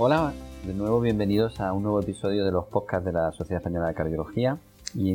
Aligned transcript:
Hola, 0.00 0.32
de 0.64 0.74
nuevo 0.74 1.00
bienvenidos 1.00 1.60
a 1.60 1.72
un 1.72 1.82
nuevo 1.82 2.00
episodio 2.00 2.44
de 2.44 2.52
los 2.52 2.66
podcasts 2.66 3.04
de 3.04 3.12
la 3.12 3.32
Sociedad 3.32 3.60
Española 3.60 3.88
de 3.88 3.94
Cardiología. 3.94 4.56
Y 4.94 5.12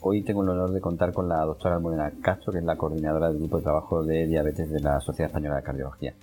hoy 0.00 0.24
tengo 0.24 0.42
el 0.42 0.48
honor 0.48 0.72
de 0.72 0.80
contar 0.80 1.12
con 1.12 1.28
la 1.28 1.44
doctora 1.44 1.76
Almudena 1.76 2.12
Castro, 2.20 2.52
que 2.52 2.58
es 2.58 2.64
la 2.64 2.74
coordinadora 2.74 3.28
del 3.28 3.38
grupo 3.38 3.58
de 3.58 3.62
trabajo 3.62 4.02
de 4.02 4.26
diabetes 4.26 4.72
de 4.72 4.80
la 4.80 4.98
Sociedad 4.98 5.30
Española 5.30 5.54
de 5.54 5.62
Cardiología. 5.62 6.14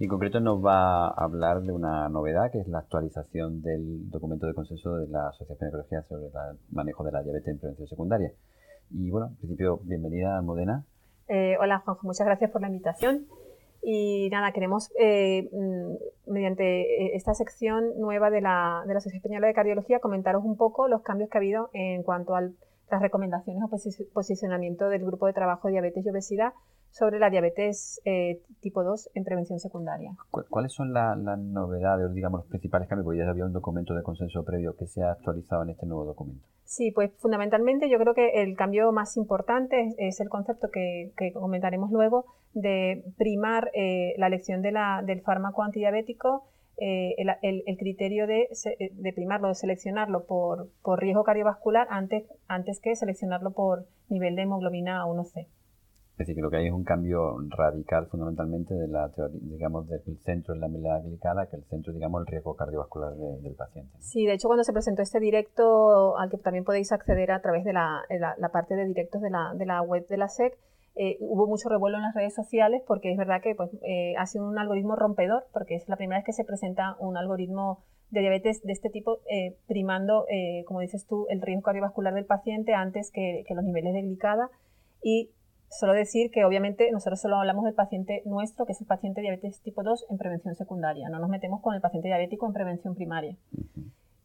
Y 0.00 0.04
en 0.04 0.10
concreto 0.10 0.40
nos 0.40 0.66
va 0.66 1.06
a 1.06 1.10
hablar 1.10 1.62
de 1.62 1.70
una 1.70 2.08
novedad, 2.08 2.50
que 2.50 2.58
es 2.58 2.66
la 2.66 2.80
actualización 2.80 3.62
del 3.62 4.10
documento 4.10 4.48
de 4.48 4.54
consenso 4.54 4.96
de 4.96 5.06
la 5.06 5.30
Sociedad 5.30 5.52
Española 5.52 5.78
de 5.78 5.88
Cardiología 5.88 6.02
sobre 6.08 6.26
el 6.26 6.58
manejo 6.72 7.04
de 7.04 7.12
la 7.12 7.22
diabetes 7.22 7.46
en 7.50 7.58
prevención 7.60 7.86
secundaria. 7.86 8.32
Y 8.90 9.10
bueno, 9.10 9.28
en 9.28 9.36
principio, 9.36 9.78
bienvenida, 9.84 10.38
Almudena. 10.38 10.84
Eh, 11.28 11.56
hola, 11.60 11.82
Juanjo, 11.84 12.04
muchas 12.04 12.26
gracias 12.26 12.50
por 12.50 12.62
la 12.62 12.66
invitación. 12.66 13.28
Y 13.82 14.28
nada, 14.30 14.52
queremos, 14.52 14.90
eh, 14.98 15.48
mm, 15.52 16.32
mediante 16.32 16.64
eh, 16.82 17.10
esta 17.14 17.34
sección 17.34 17.98
nueva 17.98 18.30
de 18.30 18.40
la, 18.40 18.82
de 18.86 18.94
la 18.94 19.00
Sociedad 19.00 19.24
Española 19.24 19.46
de 19.46 19.54
Cardiología, 19.54 20.00
comentaros 20.00 20.44
un 20.44 20.56
poco 20.56 20.88
los 20.88 21.02
cambios 21.02 21.30
que 21.30 21.38
ha 21.38 21.40
habido 21.40 21.70
en 21.72 22.02
cuanto 22.02 22.34
a 22.34 22.42
las 22.90 23.02
recomendaciones 23.02 23.62
o 23.62 23.68
posicionamiento 24.12 24.88
del 24.88 25.04
grupo 25.04 25.26
de 25.26 25.32
trabajo 25.32 25.68
diabetes 25.68 26.04
y 26.04 26.10
obesidad 26.10 26.52
sobre 26.90 27.18
la 27.18 27.30
diabetes 27.30 28.00
eh, 28.04 28.40
tipo 28.60 28.82
2 28.82 29.10
en 29.14 29.24
prevención 29.24 29.58
secundaria. 29.58 30.16
¿Cuáles 30.30 30.72
son 30.72 30.92
las 30.92 31.16
novedades, 31.16 32.12
digamos, 32.14 32.40
los 32.40 32.48
principales 32.48 32.88
cambios? 32.88 33.04
Porque 33.04 33.18
ya 33.18 33.28
había 33.28 33.44
un 33.44 33.52
documento 33.52 33.94
de 33.94 34.02
consenso 34.02 34.44
previo 34.44 34.74
que 34.76 34.86
se 34.86 35.02
ha 35.02 35.12
actualizado 35.12 35.62
en 35.62 35.70
este 35.70 35.86
nuevo 35.86 36.04
documento. 36.04 36.46
Sí, 36.64 36.90
pues 36.90 37.12
fundamentalmente 37.18 37.88
yo 37.88 37.98
creo 37.98 38.14
que 38.14 38.42
el 38.42 38.56
cambio 38.56 38.92
más 38.92 39.16
importante 39.16 39.94
es, 39.96 40.20
el 40.20 40.28
concepto 40.28 40.68
que, 40.70 41.12
comentaremos 41.32 41.90
luego 41.90 42.26
de 42.52 43.04
primar 43.16 43.70
eh, 43.74 44.14
la 44.18 44.26
elección 44.26 44.60
de 44.60 44.72
la, 44.72 45.02
del 45.04 45.22
fármaco 45.22 45.62
antidiabético, 45.62 46.44
eh, 46.80 47.14
el, 47.42 47.76
criterio 47.78 48.26
de, 48.26 48.48
de, 48.92 49.12
primarlo, 49.12 49.48
de 49.48 49.54
seleccionarlo 49.54 50.26
por, 50.26 50.68
por 50.82 51.00
riesgo 51.00 51.24
cardiovascular 51.24 51.86
antes, 51.90 52.24
antes 52.46 52.80
que 52.80 52.94
seleccionarlo 52.94 53.52
por 53.52 53.86
nivel 54.08 54.36
de 54.36 54.42
hemoglobina 54.42 55.04
A1C. 55.04 55.46
Es 56.18 56.26
decir, 56.26 56.34
que 56.34 56.42
lo 56.42 56.50
que 56.50 56.56
hay 56.56 56.66
es 56.66 56.72
un 56.72 56.82
cambio 56.82 57.36
radical 57.48 58.08
fundamentalmente 58.08 58.74
de 58.74 58.88
la 58.88 59.08
teoría, 59.10 59.38
digamos, 59.40 59.86
del 59.88 60.02
centro 60.18 60.52
en 60.52 60.60
la 60.60 60.66
amilada 60.66 61.00
glicada, 61.00 61.46
que 61.46 61.54
el 61.54 61.62
centro, 61.66 61.92
digamos, 61.92 62.22
el 62.22 62.26
riesgo 62.26 62.56
cardiovascular 62.56 63.14
del 63.14 63.54
paciente. 63.54 63.96
Sí, 64.00 64.26
de 64.26 64.32
hecho, 64.32 64.48
cuando 64.48 64.64
se 64.64 64.72
presentó 64.72 65.02
este 65.02 65.20
directo, 65.20 66.18
al 66.18 66.28
que 66.28 66.38
también 66.38 66.64
podéis 66.64 66.90
acceder 66.90 67.30
a 67.30 67.40
través 67.40 67.64
de 67.64 67.72
la, 67.72 68.02
la, 68.36 68.48
parte 68.48 68.74
de 68.74 68.86
directos 68.86 69.22
de 69.22 69.30
la, 69.30 69.52
de 69.54 69.64
la, 69.64 69.80
web 69.82 70.08
de 70.08 70.16
la 70.16 70.26
SEC, 70.26 70.58
eh, 70.98 71.16
hubo 71.20 71.46
mucho 71.46 71.68
revuelo 71.68 71.96
en 71.96 72.02
las 72.02 72.14
redes 72.14 72.34
sociales 72.34 72.82
porque 72.86 73.10
es 73.10 73.16
verdad 73.16 73.40
que 73.40 73.54
pues, 73.54 73.70
eh, 73.82 74.14
ha 74.18 74.26
sido 74.26 74.46
un 74.46 74.58
algoritmo 74.58 74.96
rompedor, 74.96 75.46
porque 75.52 75.76
es 75.76 75.88
la 75.88 75.96
primera 75.96 76.18
vez 76.18 76.26
que 76.26 76.32
se 76.32 76.44
presenta 76.44 76.96
un 76.98 77.16
algoritmo 77.16 77.84
de 78.10 78.20
diabetes 78.20 78.62
de 78.62 78.72
este 78.72 78.90
tipo, 78.90 79.20
eh, 79.30 79.56
primando, 79.66 80.26
como 80.66 80.80
dices 80.80 81.06
tú, 81.06 81.26
el 81.28 81.42
riesgo 81.42 81.62
cardiovascular 81.62 82.14
del 82.14 82.24
paciente 82.24 82.74
antes 82.74 83.10
que, 83.12 83.44
que 83.46 83.54
los 83.54 83.64
niveles 83.64 83.92
de 83.92 84.02
glicada. 84.02 84.50
Y 85.02 85.30
Solo 85.70 85.92
decir 85.92 86.30
que 86.30 86.44
obviamente 86.44 86.90
nosotros 86.92 87.20
solo 87.20 87.36
hablamos 87.36 87.64
del 87.64 87.74
paciente 87.74 88.22
nuestro, 88.24 88.64
que 88.64 88.72
es 88.72 88.80
el 88.80 88.86
paciente 88.86 89.20
diabetes 89.20 89.60
tipo 89.60 89.82
2 89.82 90.06
en 90.08 90.16
prevención 90.16 90.54
secundaria. 90.54 91.10
No 91.10 91.18
nos 91.18 91.28
metemos 91.28 91.60
con 91.60 91.74
el 91.74 91.82
paciente 91.82 92.08
diabético 92.08 92.46
en 92.46 92.54
prevención 92.54 92.94
primaria. 92.94 93.36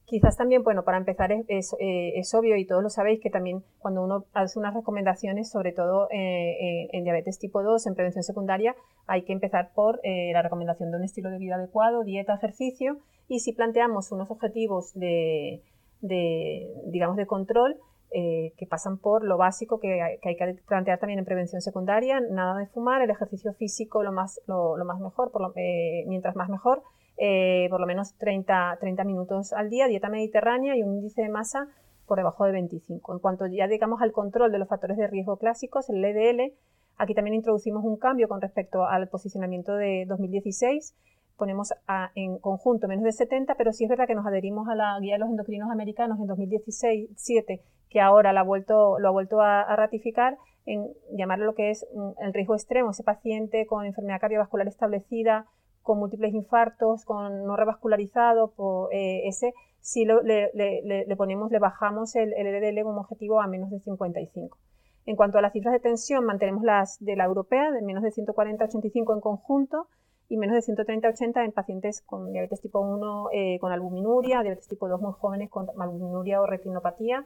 Quizás 0.06 0.36
también, 0.36 0.64
bueno, 0.64 0.84
para 0.84 0.98
empezar 0.98 1.32
es, 1.48 1.74
eh, 1.80 2.14
es, 2.20 2.34
obvio 2.34 2.58
y 2.58 2.66
todos 2.66 2.84
lo 2.84 2.90
sabéis 2.90 3.22
que 3.22 3.30
también 3.30 3.64
cuando 3.80 4.04
uno 4.04 4.26
hace 4.34 4.60
unas 4.60 4.74
recomendaciones, 4.74 5.50
sobre 5.50 5.72
todo 5.72 6.10
eh, 6.12 6.18
eh, 6.18 6.90
en 6.92 7.06
diabetes 7.06 7.40
tipo 7.40 7.64
2, 7.64 7.88
en 7.88 7.96
prevención 7.96 8.24
secundaria, 8.24 8.76
hay 9.08 9.24
que 9.24 9.32
empezar 9.32 9.72
por 9.74 10.02
la 10.04 10.42
recomendación 10.42 10.92
de 10.92 10.98
un 10.98 11.04
estilo 11.04 11.30
de 11.30 11.38
vida 11.38 11.56
adecuado, 11.56 12.04
dieta, 12.04 12.36
ejercicio 12.36 12.98
y 13.30 13.40
si 13.40 13.54
planteamos 13.54 14.12
unos 14.12 14.30
objetivos 14.30 14.94
de, 14.94 15.62
de 16.02 16.70
digamos, 16.88 17.16
de 17.16 17.26
control, 17.26 17.78
que 18.12 18.68
pasan 18.70 19.00
por 19.00 19.24
lo 19.24 19.38
básico 19.38 19.80
que 19.80 20.00
hay, 20.02 20.20
que 20.20 20.56
plantear 20.68 21.00
también 21.00 21.18
en 21.18 21.26
prevención 21.26 21.62
secundaria, 21.62 22.20
nada 22.20 22.60
de 22.60 22.68
fumar, 22.68 23.02
el 23.02 23.10
ejercicio 23.10 23.54
físico 23.54 24.04
lo 24.04 24.12
más, 24.12 24.40
lo, 24.46 24.78
más 24.86 25.00
mejor, 25.00 25.32
eh, 25.56 26.04
mientras 26.08 26.36
más 26.36 26.48
mejor, 26.48 26.84
eh, 27.18 27.68
por 27.70 27.80
lo 27.80 27.88
menos 27.88 28.14
30, 28.18 28.78
30 28.80 29.04
minutos 29.04 29.54
al 29.54 29.70
día, 29.70 29.88
dieta 29.88 30.10
mediterránea 30.10 30.76
y 30.76 30.84
un 30.84 30.96
índice 30.96 31.22
de 31.22 31.30
masa 31.30 31.68
por 32.08 32.18
debajo 32.18 32.46
de 32.46 32.52
25. 32.52 33.14
En 33.14 33.20
cuanto 33.20 33.48
ya 33.48 33.68
digamos 33.68 34.02
al 34.02 34.12
control 34.12 34.52
de 34.52 34.60
los 34.60 34.68
factores 34.68 34.98
de 34.98 35.08
riesgo 35.08 35.38
clásicos, 35.38 35.90
el 35.90 36.02
LDL, 36.02 36.54
aquí 36.98 37.14
también 37.14 37.36
introducimos 37.36 37.84
un 37.84 37.98
cambio 37.98 38.28
con 38.28 38.42
respecto 38.42 38.86
al 38.86 39.08
posicionamiento 39.08 39.76
de 39.76 40.06
2016 40.08 40.96
ponemos 41.38 41.74
en 42.16 42.38
conjunto 42.40 42.88
menos 42.88 43.04
de 43.04 43.12
70, 43.12 43.56
pero 43.56 43.74
sí 43.74 43.84
es 43.84 43.90
verdad 43.90 44.08
que 44.08 44.16
nos 44.16 44.26
adherimos 44.26 44.68
a 44.70 44.76
la 44.76 45.00
guía 45.00 45.14
de 45.14 45.20
los 45.20 45.30
endocrinos 45.30 45.70
americanos 45.72 46.20
en 46.20 46.28
2016, 46.28 47.10
7, 47.16 47.62
que 47.90 48.02
ahora 48.02 48.34
lo 48.34 48.40
ha 48.40 48.44
vuelto, 48.44 49.00
lo 49.00 49.08
ha 49.08 49.12
vuelto 49.12 49.42
a, 49.42 49.76
ratificar 49.76 50.38
en 50.66 50.88
llamarlo 51.12 51.46
lo 51.46 51.56
que 51.56 51.72
es 51.72 51.86
el 52.22 52.34
riesgo 52.34 52.56
extremo, 52.56 52.92
ese 52.92 53.04
paciente 53.04 53.66
con 53.66 53.86
enfermedad 53.86 54.22
cardiovascular 54.22 54.68
establecida, 54.68 55.48
con 55.84 56.00
múltiples 56.00 56.34
infartos, 56.34 57.06
con 57.06 57.46
no 57.46 57.56
revascularizado, 57.56 58.52
por, 58.52 58.94
eh, 58.94 59.28
ese 59.28 59.54
sí 59.80 60.06
le, 60.06 61.16
ponemos, 61.16 61.52
le 61.52 61.60
bajamos 61.60 62.16
el, 62.16 62.34
el 62.34 62.48
LDL 62.48 62.84
como 62.84 63.02
objetivo 63.02 63.42
a 63.42 63.48
menos 63.48 63.70
de 63.70 63.80
55. 63.80 64.58
En 65.06 65.16
cuanto 65.16 65.38
a 65.38 65.42
las 65.42 65.52
cifras 65.52 65.74
de 65.74 65.82
tensión, 65.82 66.26
mantenemos 66.26 66.64
las 66.64 66.98
de 67.04 67.16
la 67.16 67.26
europea, 67.26 67.72
de 67.72 67.82
menos 67.82 68.04
de 68.04 68.12
140 68.12 68.64
a 68.64 68.68
85 68.68 69.14
en 69.14 69.20
conjunto, 69.20 69.88
y 70.30 70.38
menos 70.38 70.56
de 70.56 70.74
130-80 70.74 71.46
en 71.46 71.52
pacientes 71.52 72.02
con 72.02 72.32
diabetes 72.32 72.62
tipo 72.62 72.80
1 72.80 73.30
eh, 73.34 73.60
con 73.60 73.72
albuminuria, 73.72 74.42
diabetes 74.42 74.68
tipo 74.68 74.88
2 74.88 75.02
muy 75.02 75.14
jóvenes 75.14 75.50
con 75.50 75.68
albuminuria 75.80 76.42
o 76.42 76.48
retinopatía 76.48 77.26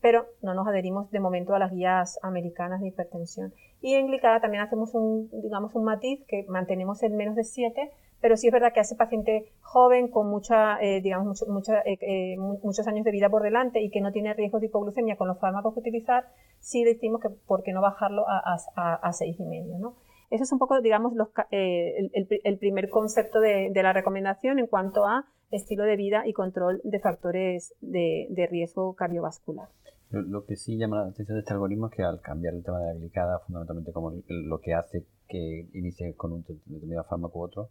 pero 0.00 0.26
no 0.42 0.54
nos 0.54 0.66
adherimos 0.66 1.10
de 1.10 1.20
momento 1.20 1.54
a 1.54 1.58
las 1.58 1.72
guías 1.72 2.18
americanas 2.22 2.80
de 2.80 2.88
hipertensión. 2.88 3.52
Y 3.80 3.94
en 3.94 4.06
glicada 4.06 4.40
también 4.40 4.62
hacemos 4.62 4.94
un, 4.94 5.30
digamos, 5.42 5.74
un 5.74 5.84
matiz 5.84 6.24
que 6.26 6.44
mantenemos 6.48 7.02
en 7.02 7.16
menos 7.16 7.36
de 7.36 7.44
7, 7.44 7.90
pero 8.20 8.36
sí 8.36 8.48
es 8.48 8.52
verdad 8.52 8.72
que 8.72 8.80
a 8.80 8.82
ese 8.82 8.96
paciente 8.96 9.52
joven 9.62 10.08
con 10.08 10.28
mucha, 10.28 10.78
eh, 10.80 11.00
digamos, 11.00 11.42
eh, 11.42 11.98
eh, 12.00 12.36
muchos 12.38 12.86
años 12.86 13.04
de 13.04 13.10
vida 13.10 13.30
por 13.30 13.42
delante 13.42 13.80
y 13.80 13.90
que 13.90 14.00
no 14.00 14.12
tiene 14.12 14.34
riesgo 14.34 14.60
de 14.60 14.66
hipoglucemia 14.66 15.16
con 15.16 15.28
los 15.28 15.38
fármacos 15.38 15.74
que 15.74 15.80
utilizar, 15.80 16.28
sí 16.58 16.84
decimos 16.84 17.20
que 17.20 17.30
por 17.30 17.62
qué 17.62 17.72
no 17.72 17.80
bajarlo 17.80 18.28
a, 18.28 18.56
a, 18.76 18.94
a 18.94 19.10
6,5. 19.10 19.78
¿no? 19.78 19.94
Eso 20.30 20.44
es 20.44 20.52
un 20.52 20.58
poco, 20.58 20.80
digamos, 20.80 21.12
el, 21.50 22.58
primer 22.58 22.88
concepto 22.88 23.40
de, 23.40 23.72
la 23.74 23.92
recomendación 23.92 24.58
en 24.58 24.66
cuanto 24.66 25.04
a 25.06 25.26
estilo 25.50 25.84
de 25.84 25.96
vida 25.96 26.26
y 26.26 26.32
control 26.32 26.80
de 26.84 27.00
factores 27.00 27.74
de 27.80 28.46
riesgo 28.50 28.94
cardiovascular. 28.94 29.68
Lo, 30.10 30.44
que 30.44 30.56
sí 30.56 30.76
llama 30.76 30.96
la 30.96 31.10
atención 31.10 31.36
de 31.36 31.40
este 31.40 31.52
algoritmo 31.52 31.86
es 31.86 31.92
que 31.92 32.02
al 32.02 32.20
cambiar 32.20 32.54
el 32.54 32.64
tema 32.64 32.80
de 32.80 32.86
la 32.86 32.98
glicada, 32.98 33.38
fundamentalmente 33.46 33.92
como 33.92 34.12
lo 34.26 34.60
que 34.60 34.74
hace 34.74 35.06
que 35.28 35.68
inicie 35.72 36.16
con 36.16 36.32
un 36.32 36.44
determinado 36.66 37.06
fármaco 37.08 37.38
u 37.38 37.42
otro, 37.42 37.70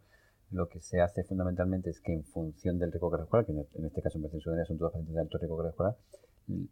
lo 0.50 0.70
que 0.70 0.80
se 0.80 1.02
hace 1.02 1.26
fundamentalmente 1.26 1.90
es 1.90 2.00
que 2.00 2.14
en 2.14 2.24
función 2.24 2.80
del 2.80 2.92
riesgo 2.92 3.12
cardiovascular, 3.12 3.46
que 3.46 3.52
en 3.52 3.86
este 3.86 4.02
caso 4.02 4.18
en 4.18 4.30
prevención 4.30 4.66
son 4.66 4.78
todos 4.78 4.94
pacientes 4.94 5.16
de 5.16 5.22
alto 5.22 5.38
riesgo 5.38 5.58
cardiovascular, 5.58 5.98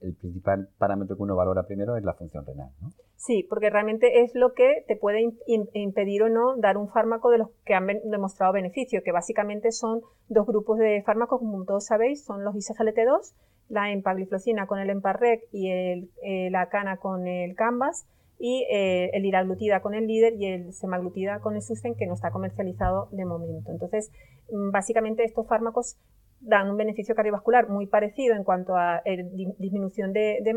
el 0.01 0.15
principal 0.15 0.69
parámetro 0.77 1.15
que 1.15 1.23
uno 1.23 1.35
valora 1.35 1.63
primero 1.63 1.95
es 1.97 2.03
la 2.03 2.13
función 2.13 2.45
renal. 2.45 2.71
¿no? 2.81 2.89
Sí, 3.15 3.45
porque 3.47 3.69
realmente 3.69 4.21
es 4.21 4.35
lo 4.35 4.53
que 4.53 4.83
te 4.88 4.95
puede 4.95 5.33
impedir 5.45 6.23
o 6.23 6.29
no 6.29 6.55
dar 6.57 6.77
un 6.77 6.89
fármaco 6.89 7.29
de 7.29 7.39
los 7.39 7.49
que 7.65 7.73
han 7.73 7.88
demostrado 8.05 8.53
beneficio, 8.53 9.03
que 9.03 9.11
básicamente 9.11 9.71
son 9.71 10.01
dos 10.29 10.45
grupos 10.45 10.77
de 10.79 11.03
fármacos, 11.05 11.39
como 11.39 11.63
todos 11.65 11.85
sabéis, 11.85 12.23
son 12.23 12.43
los 12.43 12.55
ISGLT2 12.55 13.33
la 13.69 13.91
empagliflozina 13.91 14.67
con 14.67 14.79
el 14.79 14.89
emparrec 14.89 15.41
y 15.51 15.69
eh, 15.71 16.49
la 16.51 16.69
cana 16.69 16.97
con 16.97 17.27
el 17.27 17.55
canvas 17.55 18.05
y 18.39 18.65
eh, 18.71 19.09
el 19.13 19.25
iraglutida 19.25 19.81
con 19.81 19.94
el 19.94 20.07
líder 20.07 20.33
y 20.35 20.45
el 20.45 20.73
semaglutida 20.73 21.39
con 21.39 21.56
el 21.56 21.62
susten 21.62 21.95
que 21.95 22.06
no 22.06 22.13
está 22.13 22.31
comercializado 22.31 23.09
de 23.12 23.25
momento. 23.25 23.71
Entonces, 23.71 24.12
mm, 24.51 24.71
básicamente 24.71 25.23
estos 25.23 25.47
fármacos 25.47 25.97
dan 26.39 26.69
un 26.69 26.78
beneficio 26.78 27.16
cardiovascular 27.16 27.69
muy 27.69 27.88
parecido 27.88 28.36
en 28.36 28.44
cuanto 28.44 28.75
a 28.75 29.01
eh, 29.06 29.25
disminución 29.57 30.13
de, 30.13 30.39
de 30.42 30.56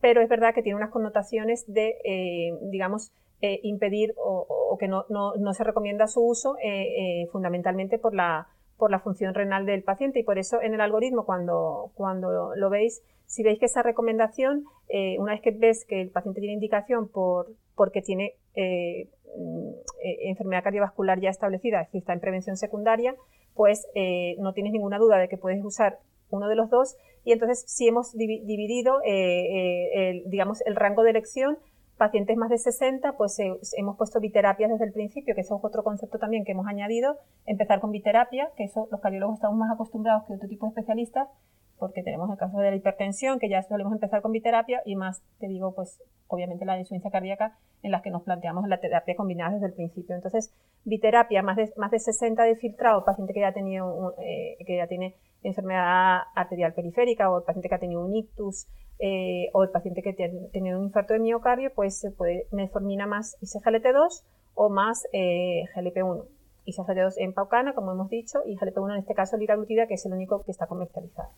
pero 0.00 0.22
es 0.22 0.28
verdad 0.28 0.54
que 0.54 0.62
tiene 0.62 0.76
unas 0.76 0.90
connotaciones 0.90 1.64
de, 1.66 1.96
digamos, 2.62 3.12
impedir 3.40 4.14
o, 4.16 4.76
que 4.78 4.88
no, 4.88 5.04
no, 5.08 5.34
no, 5.34 5.52
se 5.52 5.64
recomienda 5.64 6.06
su 6.06 6.22
uso 6.22 6.56
fundamentalmente 7.30 7.98
por 7.98 8.14
la 8.14 8.48
por 8.80 8.90
la 8.90 8.98
función 8.98 9.34
renal 9.34 9.66
del 9.66 9.84
paciente. 9.84 10.18
Y 10.18 10.24
por 10.24 10.38
eso 10.38 10.60
en 10.60 10.74
el 10.74 10.80
algoritmo 10.80 11.24
cuando, 11.24 11.92
cuando 11.94 12.56
lo 12.56 12.70
veis, 12.70 13.02
si 13.26 13.44
veis 13.44 13.60
que 13.60 13.66
esa 13.66 13.82
recomendación, 13.84 14.64
eh, 14.88 15.16
una 15.20 15.32
vez 15.32 15.42
que 15.42 15.52
ves 15.52 15.84
que 15.84 16.00
el 16.00 16.10
paciente 16.10 16.40
tiene 16.40 16.54
indicación 16.54 17.08
por, 17.08 17.52
porque 17.76 18.02
tiene 18.02 18.34
eh, 18.54 19.08
mm, 19.36 19.68
eh, 20.02 20.16
enfermedad 20.28 20.64
cardiovascular 20.64 21.20
ya 21.20 21.30
establecida, 21.30 21.86
si 21.90 21.98
está 21.98 22.12
en 22.12 22.20
prevención 22.20 22.56
secundaria, 22.56 23.14
pues 23.54 23.86
no 24.38 24.54
tienes 24.54 24.72
ninguna 24.72 24.98
duda 24.98 25.18
de 25.18 25.28
que 25.28 25.36
puedes 25.36 25.62
usar 25.62 25.98
uno 26.30 26.48
de 26.48 26.54
los 26.54 26.70
dos. 26.70 26.96
Y 27.24 27.32
entonces 27.32 27.62
si 27.66 27.86
hemos 27.88 28.16
dividido 28.16 29.00
el, 29.04 30.22
digamos, 30.30 30.62
el 30.62 30.76
rango 30.76 31.02
de 31.02 31.10
elección. 31.10 31.58
Pacientes 32.00 32.34
más 32.38 32.48
de 32.48 32.56
60, 32.56 33.18
pues 33.18 33.38
eh, 33.40 33.52
hemos 33.76 33.98
puesto 33.98 34.20
biterapia 34.20 34.68
desde 34.68 34.86
el 34.86 34.92
principio, 34.92 35.34
que 35.34 35.42
eso 35.42 35.58
es 35.58 35.62
otro 35.62 35.84
concepto 35.84 36.18
también 36.18 36.46
que 36.46 36.52
hemos 36.52 36.66
añadido. 36.66 37.18
Empezar 37.44 37.78
con 37.80 37.90
biterapia, 37.90 38.48
que 38.56 38.64
eso 38.64 38.88
los 38.90 39.02
cardiólogos 39.02 39.34
estamos 39.34 39.58
más 39.58 39.70
acostumbrados 39.70 40.24
que 40.26 40.32
otro 40.32 40.48
tipo 40.48 40.64
de 40.64 40.70
especialistas, 40.70 41.28
porque 41.80 42.04
tenemos 42.04 42.30
el 42.30 42.36
caso 42.36 42.58
de 42.58 42.70
la 42.70 42.76
hipertensión, 42.76 43.40
que 43.40 43.48
ya 43.48 43.62
solemos 43.62 43.92
empezar 43.92 44.22
con 44.22 44.30
biterapia, 44.30 44.82
y 44.84 44.94
más, 44.94 45.22
te 45.40 45.48
digo, 45.48 45.74
pues 45.74 46.00
obviamente 46.28 46.64
la 46.64 46.78
insuficiencia 46.78 47.10
cardíaca, 47.10 47.58
en 47.82 47.90
las 47.90 48.02
que 48.02 48.10
nos 48.10 48.22
planteamos 48.22 48.68
la 48.68 48.78
terapia 48.78 49.16
combinada 49.16 49.54
desde 49.54 49.66
el 49.66 49.72
principio. 49.72 50.14
Entonces, 50.14 50.54
biterapia, 50.84 51.42
más 51.42 51.56
de, 51.56 51.72
más 51.76 51.90
de 51.90 51.98
60 51.98 52.44
de 52.44 52.54
filtrado, 52.56 53.04
paciente 53.04 53.34
que 53.34 53.40
ya, 53.40 53.52
tenido 53.52 54.14
eh, 54.18 54.56
que 54.64 54.76
ya 54.76 54.86
tiene 54.86 55.16
enfermedad 55.42 56.20
arterial 56.34 56.74
periférica 56.74 57.30
o 57.30 57.38
el 57.38 57.44
paciente 57.44 57.68
que 57.68 57.74
ha 57.74 57.80
tenido 57.80 58.04
un 58.04 58.14
ictus 58.14 58.68
eh, 58.98 59.48
o 59.54 59.62
el 59.62 59.70
paciente 59.70 60.02
que 60.02 60.12
tiene 60.12 60.76
un 60.76 60.84
infarto 60.84 61.14
de 61.14 61.20
miocardio, 61.20 61.72
pues 61.74 61.98
se 61.98 62.10
puede 62.10 62.46
metformina 62.52 63.06
más 63.06 63.38
ISGLT2 63.40 64.24
o 64.54 64.68
más 64.68 65.08
eh, 65.12 65.64
GLP-1. 65.74 66.26
ISGLT2 66.66 67.14
en 67.16 67.32
Paucana, 67.32 67.74
como 67.74 67.92
hemos 67.92 68.10
dicho, 68.10 68.40
y 68.44 68.56
GLP-1 68.56 68.92
en 68.92 68.98
este 68.98 69.14
caso 69.14 69.38
liraglutida, 69.38 69.86
que 69.86 69.94
es 69.94 70.04
el 70.04 70.12
único 70.12 70.44
que 70.44 70.50
está 70.50 70.66
comercializado. 70.66 71.30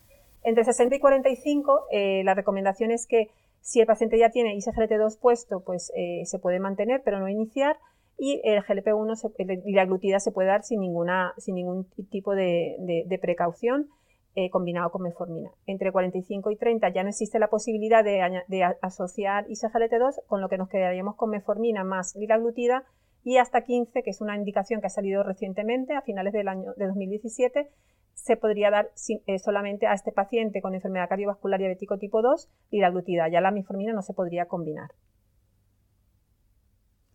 Entre 0.44 0.65
60 0.65 0.97
y 0.97 0.99
45, 0.99 1.87
eh, 1.91 2.23
la 2.25 2.35
recomendación 2.35 2.91
es 2.91 3.06
que 3.06 3.31
si 3.61 3.81
el 3.81 3.87
paciente 3.87 4.19
ya 4.19 4.31
tiene 4.31 4.56
ISGLT2 4.56 5.19
puesto, 5.21 5.61
pues 5.61 5.93
eh, 5.94 6.23
se 6.27 6.39
puede 6.39 6.59
mantener, 6.59 7.03
pero 7.05 7.21
no 7.21 7.29
iniciar. 7.29 7.77
Y 8.19 8.41
el 8.44 8.62
GLP-1 8.62 9.62
y 9.65 9.73
la 9.73 9.87
glutida 9.87 10.21
se 10.21 10.33
puede 10.33 10.49
dar 10.49 10.62
sin 10.62 10.81
ningún 10.81 11.87
tipo 12.11 12.35
de, 12.35 13.19
precaución 13.21 13.89
eh, 14.35 14.50
combinado 14.50 14.91
con 14.91 15.03
metformina. 15.03 15.50
Entre 15.67 15.91
45 15.91 16.50
y 16.50 16.56
30 16.56 16.89
ya 16.91 17.03
no 17.03 17.09
existe 17.09 17.39
la 17.39 17.49
posibilidad 17.49 18.05
de, 18.05 18.43
de 18.49 18.62
asociar 18.81 19.47
ISGLT2, 19.49 20.27
con 20.27 20.41
lo 20.41 20.49
que 20.49 20.59
nos 20.59 20.69
quedaríamos 20.69 21.17
con 21.17 21.31
metformina 21.31 21.85
más 21.85 22.15
liraglutida 22.15 22.85
y 23.25 23.39
hasta 23.39 23.63
15, 23.63 24.03
que 24.03 24.11
es 24.11 24.21
una 24.21 24.37
indicación 24.37 24.81
que 24.81 24.87
ha 24.87 24.91
salido 24.91 25.23
recientemente 25.23 25.95
a 25.95 26.03
finales 26.03 26.33
del 26.33 26.49
año 26.49 26.73
de 26.77 26.87
2017, 26.87 27.71
se 28.15 28.37
podría 28.37 28.71
dar 28.71 28.91
eh, 29.27 29.39
solamente 29.39 29.87
a 29.87 29.95
este 29.95 30.13
paciente 30.13 30.61
con 30.61 30.75
enfermedad 30.75 31.09
cardiovascular 31.09 31.59
diabético 31.59 31.99
tipo 31.99 32.23
2 32.23 32.49
y 32.71 32.81
la 32.81 32.91
glutida. 32.91 33.29
Ya 33.29 33.41
la 33.41 33.51
metformina 33.51 33.93
no 33.93 34.03
se 34.03 34.13
podría 34.13 34.47
combinar. 34.47 34.91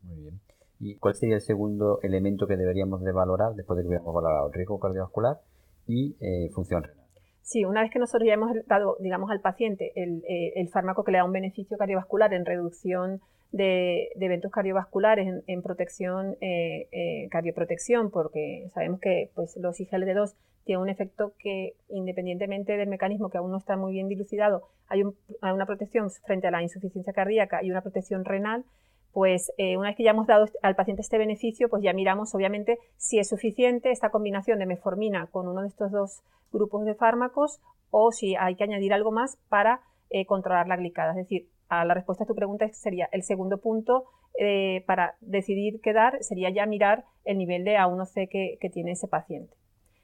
Muy 0.03 0.21
bien. 0.21 0.39
¿Y 0.79 0.95
cuál 0.97 1.15
sería 1.15 1.35
el 1.35 1.41
segundo 1.41 1.99
elemento 2.01 2.47
que 2.47 2.55
deberíamos 2.55 3.01
de 3.03 3.11
valorar 3.11 3.53
después 3.55 3.77
de 3.77 3.83
que 3.83 3.89
hubiéramos 3.89 4.13
valorado 4.13 4.51
riesgo 4.51 4.79
cardiovascular 4.79 5.39
y 5.87 6.15
eh, 6.19 6.49
función 6.53 6.83
renal? 6.83 7.05
Sí, 7.41 7.63
una 7.63 7.81
vez 7.81 7.91
que 7.91 7.99
nosotros 7.99 8.27
ya 8.27 8.33
hemos 8.33 8.51
dado, 8.67 8.97
digamos, 8.99 9.31
al 9.31 9.39
paciente 9.39 9.93
el, 9.95 10.23
eh, 10.27 10.53
el 10.55 10.67
fármaco 10.69 11.03
que 11.03 11.13
le 11.13 11.19
da 11.19 11.23
un 11.23 11.31
beneficio 11.31 11.77
cardiovascular 11.77 12.33
en 12.33 12.45
reducción 12.45 13.21
de, 13.51 14.09
eventos 14.19 14.51
cardiovasculares 14.51 15.43
en, 15.45 15.61
protección, 15.61 16.37
eh, 16.41 16.87
eh, 16.91 17.27
cardioprotección, 17.29 18.11
porque 18.11 18.69
sabemos 18.73 18.99
que 18.99 19.31
pues, 19.35 19.55
los 19.57 19.79
IGLT2 19.79 20.33
tienen 20.65 20.81
un 20.81 20.89
efecto 20.89 21.33
que, 21.39 21.75
independientemente 21.89 22.75
del 22.75 22.89
mecanismo 22.89 23.29
que 23.29 23.37
aún 23.37 23.51
no 23.51 23.57
está 23.57 23.77
muy 23.77 23.93
bien 23.93 24.09
dilucidado, 24.09 24.63
hay, 24.87 25.03
una 25.41 25.65
protección 25.65 26.09
frente 26.25 26.47
a 26.47 26.51
la 26.51 26.61
insuficiencia 26.61 27.13
cardíaca 27.13 27.63
y 27.63 27.71
una 27.71 27.81
protección 27.81 28.25
renal, 28.25 28.65
pues 29.13 29.51
eh, 29.57 29.77
una 29.77 29.89
vez 29.89 29.97
que 29.97 30.03
ya 30.03 30.11
hemos 30.11 30.27
dado 30.27 30.45
al 30.61 30.75
paciente 30.75 31.01
este 31.01 31.17
beneficio, 31.17 31.69
pues 31.69 31.81
ya 31.81 31.93
miramos 31.93 32.35
obviamente 32.35 32.77
si 32.97 33.17
es 33.17 33.29
suficiente 33.29 33.91
esta 33.91 34.09
combinación 34.09 34.59
de 34.59 34.65
meformina 34.65 35.27
con 35.27 35.47
uno 35.47 35.61
de 35.61 35.69
estos 35.69 35.91
dos 35.91 36.21
grupos 36.51 36.85
de 36.85 36.93
fármacos 36.93 37.59
o 37.89 38.11
si 38.11 38.35
hay 38.35 38.55
que 38.55 38.65
añadir 38.65 38.93
algo 38.93 39.11
más 39.11 39.37
para 39.49 39.81
controlar 40.27 40.67
la 40.67 40.77
glicada. 40.77 41.11
Es 41.11 41.17
decir, 41.17 41.47
la 41.69 41.93
respuesta 41.93 42.23
a 42.23 42.27
tu 42.27 42.35
pregunta 42.35 42.67
sería 42.73 43.09
el 43.11 43.23
segundo 43.23 43.57
punto 43.59 44.05
eh, 44.39 44.83
para 44.85 45.15
decidir 45.19 45.81
qué 45.81 45.93
dar 45.93 46.21
sería 46.23 46.49
ya 46.49 46.65
mirar 46.65 47.05
el 47.25 47.37
nivel 47.37 47.63
de 47.63 47.75
A1C 47.75 48.29
que, 48.29 48.69
tiene 48.69 48.91
ese 48.91 49.07
paciente. 49.07 49.53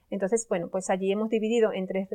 Entonces, 0.10 0.46
bueno, 0.48 0.70
pues 0.70 0.90
allí 0.90 1.12
hemos 1.12 1.30
dividido 1.30 1.72
en 1.74 1.88
tres, 1.88 2.10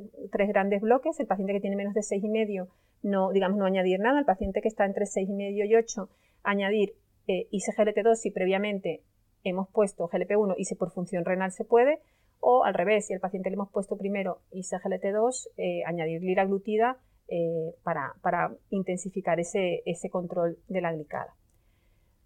grandes 0.48 0.82
bloques. 0.82 1.18
El 1.18 1.26
paciente 1.26 1.52
que 1.52 1.60
tiene 1.60 1.76
menos 1.76 1.94
de 1.94 2.00
6,5, 2.00 2.68
no, 3.02 3.32
digamos, 3.32 3.58
no 3.58 3.64
añadir 3.64 3.98
nada. 4.00 4.20
El 4.20 4.24
paciente 4.24 4.60
que 4.60 4.68
está 4.68 4.84
entre 4.84 5.04
6,5 5.04 5.68
y 5.68 5.74
8, 5.74 6.08
añadir 6.44 6.94
eh, 7.26 7.48
ICGLT2 7.50 8.14
si 8.14 8.30
previamente 8.30 9.02
hemos 9.42 9.68
puesto 9.68 10.08
GLP1 10.08 10.54
y 10.58 10.64
si 10.64 10.74
por 10.74 10.90
función 10.90 11.24
renal 11.24 11.50
se 11.52 11.64
puede. 11.64 12.00
O 12.40 12.64
al 12.64 12.74
revés, 12.74 13.06
si 13.06 13.14
al 13.14 13.20
paciente 13.20 13.50
le 13.50 13.54
hemos 13.54 13.70
puesto 13.70 13.96
primero 13.96 14.42
ICGLT2, 14.52 15.48
eh, 15.56 15.82
añadir 15.84 16.22
liraglutida 16.22 16.98
eh, 17.30 17.75
para, 17.82 18.54
intensificar 18.70 19.38
ese, 19.38 19.82
control 20.10 20.56
de 20.69 20.80
la 20.80 20.92
glicada. 20.92 21.34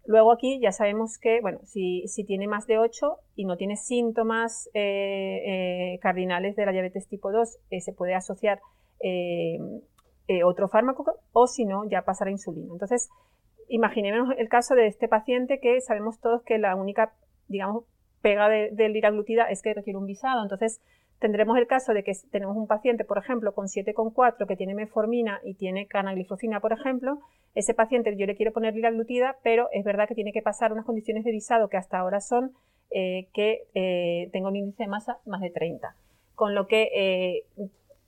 Luego 0.05 0.31
aquí 0.31 0.59
ya 0.61 0.71
sabemos 0.71 1.17
que, 1.17 1.41
bueno, 1.41 1.59
si, 1.63 2.05
tiene 2.25 2.47
más 2.47 2.67
de 2.67 2.77
8 2.77 3.17
y 3.35 3.45
no 3.45 3.57
tiene 3.57 3.75
síntomas 3.75 4.69
eh, 4.73 5.41
eh, 5.45 5.99
cardinales 6.01 6.55
de 6.55 6.65
la 6.65 6.71
diabetes 6.71 7.07
tipo 7.09 7.31
2, 7.31 7.59
se 7.81 7.93
puede 7.93 8.15
asociar 8.15 8.61
otro 10.45 10.69
fármaco 10.69 11.19
o 11.33 11.47
si 11.47 11.65
no, 11.65 11.83
ya 11.89 12.03
pasar 12.03 12.29
a 12.29 12.31
insulina. 12.31 12.71
Entonces, 12.71 13.09
imaginemos 13.67 14.33
el 14.37 14.47
caso 14.47 14.73
de 14.73 14.87
este 14.87 15.09
paciente 15.09 15.59
que 15.59 15.81
sabemos 15.81 16.21
todos 16.21 16.43
que 16.43 16.57
la 16.59 16.75
única, 16.75 17.13
digamos, 17.49 17.83
pega 18.21 18.47
del 18.47 18.75
de 18.75 18.89
liraglutida 18.89 19.49
es 19.49 19.61
que 19.61 19.73
requiere 19.73 19.97
un 19.97 20.05
visado. 20.05 20.41
Entonces, 20.43 20.81
Tendremos 21.23 21.57
el 21.57 21.67
caso 21.67 21.93
de 21.93 22.03
que 22.03 22.11
tenemos 22.31 22.57
un 22.57 22.67
paciente, 22.67 23.05
por 23.05 23.17
ejemplo, 23.17 23.53
con 23.53 23.67
7,4 23.67 24.45
que 24.45 24.57
tiene 24.57 24.75
metformina 24.75 25.39
y 25.45 25.53
tiene 25.53 25.87
canaglifosina, 25.87 26.59
por 26.59 26.73
ejemplo. 26.73 27.19
Ese 27.55 27.73
paciente 27.73 28.13
yo 28.17 28.25
le 28.25 28.35
quiero 28.35 28.51
poner 28.51 28.75
liraglutida, 28.75 29.37
pero 29.41 29.69
es 29.71 29.85
verdad 29.85 30.05
que 30.09 30.15
tiene 30.15 30.33
que 30.33 30.41
pasar 30.41 30.73
unas 30.73 30.83
condiciones 30.83 31.23
de 31.23 31.31
visado 31.31 31.69
que 31.69 31.77
hasta 31.77 31.97
ahora 31.97 32.19
son 32.19 32.51
eh, 32.91 33.29
que 33.33 33.61
eh, 33.73 34.31
tenga 34.33 34.49
un 34.49 34.57
índice 34.57 34.83
de 34.83 34.89
masa 34.89 35.19
más 35.25 35.39
de 35.39 35.49
30. 35.49 35.95
Con 36.35 36.55
lo 36.55 36.67
que 36.67 36.89
eh, 36.93 37.43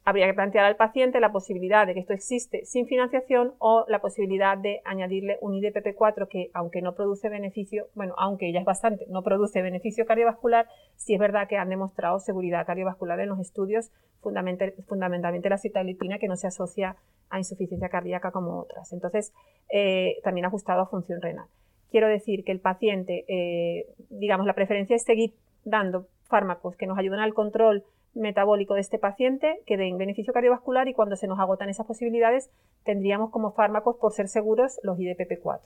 habría 0.06 0.28
que 0.28 0.36
plantear 0.36 0.66
al 0.66 0.75
paciente 0.75 1.19
la 1.19 1.31
posibilidad 1.31 1.88
de 1.88 1.96
que 1.96 2.00
esto 2.00 2.13
existe 2.13 2.63
sin 2.66 2.86
financiación 2.86 3.56
o 3.57 3.86
la 3.88 4.00
posibilidad 4.00 4.56
de 4.56 4.81
añadirle 4.86 5.40
un 5.42 5.54
IDPP4 5.56 6.28
que, 6.28 6.52
aunque 6.54 6.84
no 6.84 6.94
produce 6.94 7.28
beneficio, 7.28 7.88
bueno, 7.96 8.13
aunque 8.18 8.54
ya 8.54 8.60
es 8.60 8.66
bastante, 8.66 9.07
no 9.10 9.24
produce 9.24 9.63
beneficio 9.63 10.06
cardiovascular, 10.06 10.68
sí 10.96 11.16
es 11.16 11.19
verdad 11.19 11.48
que 11.48 11.57
han 11.57 11.69
demostrado 11.69 12.19
seguridad 12.19 12.68
cardiovascular 12.68 13.19
en 13.19 13.30
los 13.30 13.40
estudios, 13.40 13.92
fundamentalmente 14.22 15.50
la 15.50 15.57
citalitina, 15.57 16.19
que 16.19 16.28
no 16.28 16.36
se 16.36 16.48
asocia 16.48 16.98
a 17.30 17.40
insuficiencia 17.40 17.90
cardíaca 17.90 18.31
como 18.31 18.60
otras. 18.60 18.94
Entonces, 18.94 19.34
eh, 19.69 20.18
también 20.24 20.46
ajustado 20.46 20.81
a 20.81 20.88
función 20.88 21.19
renal. 21.19 21.48
Quiero 21.90 22.08
decir 22.08 22.44
que 22.44 22.51
el 22.51 22.60
paciente, 22.60 23.25
eh, 23.27 23.88
digamos, 24.10 24.46
la 24.46 24.53
preferencia 24.53 24.96
es 24.96 25.03
seguir 25.03 25.34
dando 25.63 26.08
fármacos 26.27 26.75
que 26.75 26.88
nos 26.88 26.98
ayuden 26.98 27.20
al 27.20 27.34
control 27.34 27.84
metabólico 28.13 28.75
de 28.75 28.82
este 28.82 28.98
paciente 28.98 29.62
que 29.65 29.77
den 29.77 29.98
beneficio 29.98 30.34
cardiovascular 30.34 30.88
y 30.88 30.94
cuando 30.94 31.15
se 31.15 31.27
nos 31.27 31.39
agotan 31.39 31.70
esas 31.70 31.86
posibilidades 31.86 32.50
tendríamos 32.84 33.29
como 33.29 33.51
fármacos, 33.51 33.98
por 33.98 34.13
ser 34.13 34.27
seguros, 34.27 34.79
los 34.84 34.98
IDPP4. 34.98 35.62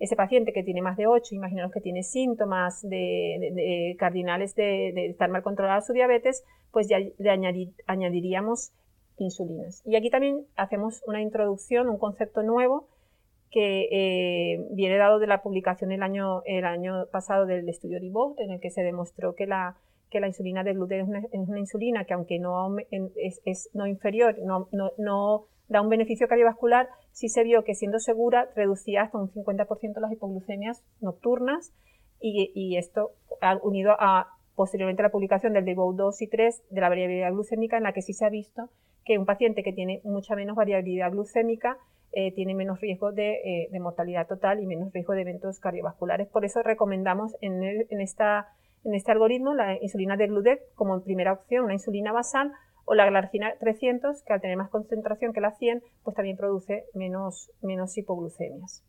Ese 0.00 0.16
paciente 0.16 0.52
que 0.52 0.64
tiene 0.64 0.82
más 0.82 0.96
de 0.96 1.06
8, 1.06 1.34
imaginaros 1.36 1.70
que 1.70 1.80
tiene 1.80 2.02
síntomas 2.02 2.82
de, 2.82 3.94
cardinales 3.98 4.56
de, 4.56 5.06
estar 5.06 5.30
mal 5.30 5.42
controlada 5.42 5.80
su 5.82 5.92
diabetes, 5.92 6.44
pues 6.72 6.88
ya 6.88 6.98
le 6.98 7.30
añadiríamos 7.86 8.72
insulinas. 9.18 9.82
Y 9.86 9.94
aquí 9.94 10.10
también 10.10 10.46
hacemos 10.56 11.02
una 11.06 11.22
introducción, 11.22 11.88
un 11.88 11.98
concepto 11.98 12.42
nuevo 12.42 12.88
que 13.52 13.88
eh, 13.92 14.66
viene 14.72 14.96
dado 14.96 15.20
de 15.20 15.28
la 15.28 15.42
publicación 15.42 15.92
el 15.92 16.02
año, 16.02 16.42
el 16.44 16.64
año 16.64 17.06
pasado 17.12 17.46
del 17.46 17.68
estudio 17.68 18.00
DIVOT, 18.00 18.40
en 18.40 18.50
el 18.50 18.60
que 18.60 18.70
se 18.70 18.82
demostró 18.82 19.36
que 19.36 19.46
la 19.46 19.76
que 20.14 20.20
la 20.20 20.28
insulina 20.28 20.62
de 20.62 20.74
gluten 20.74 21.00
es 21.32 21.48
una, 21.48 21.58
insulina 21.58 22.04
que 22.04 22.14
aunque 22.14 22.38
no 22.38 22.76
es, 23.16 23.68
no 23.74 23.88
inferior, 23.88 24.36
no, 24.44 24.68
no, 24.96 25.46
da 25.66 25.80
un 25.80 25.88
beneficio 25.88 26.28
cardiovascular, 26.28 26.88
sí 27.10 27.28
se 27.28 27.42
vio 27.42 27.64
que 27.64 27.74
siendo 27.74 27.98
segura 27.98 28.48
reducía 28.54 29.02
hasta 29.02 29.18
un 29.18 29.28
50% 29.28 29.98
las 30.00 30.12
hipoglucemias 30.12 30.84
nocturnas 31.00 31.72
y, 32.20 32.76
esto 32.76 33.10
ha 33.40 33.58
unido 33.64 33.96
a 33.98 34.28
posteriormente 34.54 35.02
la 35.02 35.10
publicación 35.10 35.52
del 35.52 35.64
DEVOT 35.64 35.96
2 35.96 36.22
y 36.22 36.28
3 36.28 36.62
de 36.70 36.80
la 36.80 36.88
variabilidad 36.88 37.32
glucémica 37.32 37.76
en 37.76 37.82
la 37.82 37.92
que 37.92 38.00
sí 38.00 38.12
se 38.12 38.24
ha 38.24 38.30
visto 38.30 38.70
que 39.04 39.18
un 39.18 39.26
paciente 39.26 39.64
que 39.64 39.72
tiene 39.72 40.00
mucha 40.04 40.36
menos 40.36 40.54
variabilidad 40.54 41.10
glucémica 41.10 41.76
eh, 42.12 42.32
tiene 42.32 42.54
menos 42.54 42.80
riesgo 42.80 43.10
eh, 43.16 43.68
de, 43.68 43.80
mortalidad 43.80 44.28
total 44.28 44.62
y 44.62 44.66
menos 44.66 44.92
riesgo 44.92 45.14
de 45.14 45.22
eventos 45.22 45.58
cardiovasculares. 45.58 46.28
Por 46.28 46.44
eso 46.44 46.62
recomendamos 46.62 47.34
en, 47.40 47.64
en 47.64 48.00
esta 48.00 48.54
en 48.84 48.94
este 48.94 49.12
algoritmo 49.12 49.54
la 49.54 49.80
insulina 49.82 50.16
de 50.16 50.26
Gludec 50.26 50.60
como 50.74 50.94
en 50.94 51.02
primera 51.02 51.32
opción, 51.32 51.64
una 51.64 51.74
insulina 51.74 52.12
basal, 52.12 52.52
o 52.84 52.94
la 52.94 53.06
glargina 53.08 53.54
300, 53.58 54.22
que 54.22 54.32
al 54.32 54.40
tener 54.40 54.56
más 54.56 54.70
concentración 54.70 55.32
que 55.32 55.40
la 55.40 55.52
100, 55.52 55.82
pues 56.02 56.14
también 56.14 56.36
produce 56.36 56.84
menos, 56.94 57.50
menos 57.62 57.96
hipoglucemias. 57.96 58.84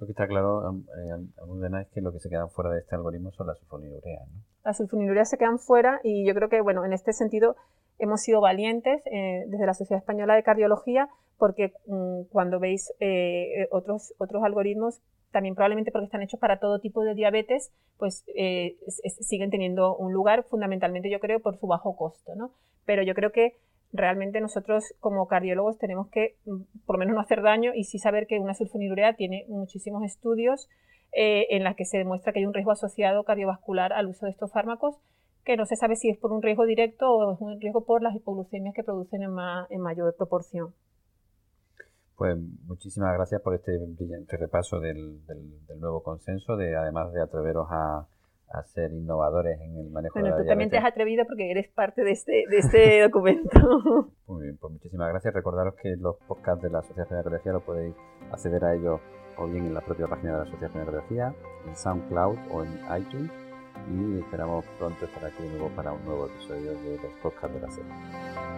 Lo 0.00 0.06
que 0.06 0.12
está 0.12 0.26
claro, 0.26 0.70
eh, 0.70 1.80
es 1.80 1.88
que 1.88 2.00
lo 2.00 2.12
que 2.12 2.20
se 2.20 2.28
quedan 2.28 2.50
fuera 2.50 2.70
de 2.70 2.80
este 2.80 2.94
algoritmo 2.94 3.30
son 3.32 3.48
las 3.48 3.58
sulfonilureas. 3.58 4.28
¿no? 4.28 4.42
Las 4.64 4.76
sulfonilureas 4.76 5.30
se 5.30 5.38
quedan 5.38 5.58
fuera 5.58 6.00
y 6.04 6.26
yo 6.26 6.34
creo 6.34 6.48
que, 6.48 6.60
bueno, 6.60 6.84
en 6.84 6.92
este 6.92 7.12
sentido, 7.12 7.56
hemos 7.98 8.20
sido 8.22 8.40
valientes 8.40 9.02
eh, 9.06 9.44
desde 9.48 9.66
la 9.66 9.74
Sociedad 9.74 10.00
Española 10.00 10.34
de 10.34 10.42
Cardiología 10.42 11.08
porque 11.36 11.72
mm, 11.86 12.22
cuando 12.30 12.60
veis 12.60 12.92
eh, 13.00 13.68
otros, 13.70 14.14
otros 14.18 14.42
algoritmos, 14.44 15.00
también 15.30 15.54
probablemente 15.54 15.92
porque 15.92 16.06
están 16.06 16.22
hechos 16.22 16.40
para 16.40 16.58
todo 16.58 16.80
tipo 16.80 17.02
de 17.02 17.14
diabetes, 17.14 17.70
pues 17.98 18.24
siguen 19.20 19.50
teniendo 19.50 19.96
un 19.96 20.12
lugar 20.12 20.44
fundamentalmente 20.44 21.10
yo 21.10 21.20
creo 21.20 21.40
por 21.40 21.56
su 21.56 21.66
bajo 21.66 21.96
costo, 21.96 22.34
¿no? 22.34 22.52
Pero 22.84 23.02
yo 23.02 23.14
creo 23.14 23.32
que 23.32 23.56
realmente 23.92 24.40
nosotros 24.40 24.94
como 25.00 25.26
cardiólogos 25.26 25.78
tenemos 25.78 26.08
que 26.08 26.36
mm, 26.44 26.84
por 26.84 26.96
lo 26.96 27.00
menos 27.00 27.14
no 27.14 27.20
hacer 27.20 27.42
daño 27.42 27.72
y 27.74 27.84
sí 27.84 27.98
saber 27.98 28.26
que 28.26 28.38
una 28.38 28.54
sulfonilurea 28.54 29.14
tiene 29.14 29.46
muchísimos 29.48 30.04
estudios 30.04 30.68
eh, 31.12 31.46
en 31.50 31.64
los 31.64 31.74
que 31.74 31.84
se 31.84 31.98
demuestra 31.98 32.32
que 32.32 32.40
hay 32.40 32.46
un 32.46 32.54
riesgo 32.54 32.72
asociado 32.72 33.24
cardiovascular 33.24 33.92
al 33.92 34.08
uso 34.08 34.26
de 34.26 34.32
estos 34.32 34.52
fármacos 34.52 34.96
que 35.44 35.56
no 35.56 35.64
se 35.64 35.76
sabe 35.76 35.96
si 35.96 36.10
es 36.10 36.18
por 36.18 36.32
un 36.32 36.42
riesgo 36.42 36.66
directo 36.66 37.10
o 37.10 37.32
es 37.32 37.40
un 37.40 37.58
riesgo 37.58 37.84
por 37.84 38.02
las 38.02 38.14
hipoglucemias 38.14 38.74
que 38.74 38.84
producen 38.84 39.22
en, 39.22 39.30
en 39.70 39.80
mayor 39.80 40.14
proporción. 40.14 40.74
Pues 42.18 42.36
muchísimas 42.66 43.14
gracias 43.14 43.40
por 43.40 43.54
este 43.54 43.78
brillante 43.78 44.36
repaso 44.36 44.80
del, 44.80 45.24
del 45.24 45.80
nuevo 45.80 46.02
consenso, 46.02 46.56
de 46.56 46.76
además 46.76 47.12
de 47.12 47.22
atreveros 47.22 47.68
a, 47.70 48.08
a 48.50 48.62
ser 48.64 48.92
innovadores 48.92 49.60
en 49.60 49.76
el 49.76 49.90
manejo 49.90 50.18
de 50.18 50.24
la 50.24 50.30
Bueno, 50.30 50.42
tú 50.42 50.48
también 50.48 50.68
te 50.68 50.78
has 50.78 50.84
atrevido 50.84 51.24
porque 51.26 51.50
eres 51.50 51.68
parte 51.68 52.02
de 52.02 52.10
este, 52.10 52.44
de 52.50 52.58
este 52.58 53.02
documento. 53.06 54.10
Muy 54.26 54.42
bien, 54.42 54.58
pues 54.58 54.72
muchísimas 54.72 55.10
gracias. 55.10 55.32
Recordaros 55.32 55.74
que 55.80 55.94
los 55.96 56.16
podcasts 56.26 56.62
de 56.62 56.70
la 56.70 56.80
Asociación 56.80 57.18
de 57.18 57.22
Cardiología 57.22 57.52
lo 57.52 57.60
podéis 57.60 57.94
acceder 58.32 58.64
a 58.64 58.74
ellos 58.74 59.00
o 59.36 59.46
bien 59.46 59.66
en 59.66 59.74
la 59.74 59.80
propia 59.80 60.08
página 60.08 60.32
de 60.32 60.38
la 60.38 60.44
Asociación 60.44 60.80
de 60.80 60.90
Cardiología, 60.90 61.34
en 61.66 61.76
SoundCloud 61.76 62.38
o 62.50 62.64
en 62.64 63.00
iTunes. 63.00 63.30
Y 63.94 64.18
esperamos 64.18 64.64
pronto 64.76 65.04
estar 65.04 65.24
aquí 65.24 65.42
de 65.44 65.50
nuevo 65.50 65.68
para 65.76 65.92
un 65.92 66.04
nuevo 66.04 66.26
episodio 66.26 66.72
de 66.72 66.96
los 66.96 67.12
podcasts 67.22 67.54
de 67.54 67.60
la 67.60 67.70
serie. 67.70 68.57